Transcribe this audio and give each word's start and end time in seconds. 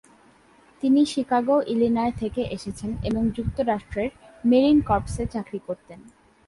তিনি 0.83 1.01
Chicago, 1.05 1.57
Illinois 1.67 2.13
থেকে 2.19 2.41
এসেছেন 2.51 2.91
এবং 3.03 3.23
যুক্তরাষ্ট্রের 3.37 4.09
মেরিন 4.43 4.77
কর্পসে 4.81 5.23
চাকরি 5.25 5.59
করতেন। 5.67 5.99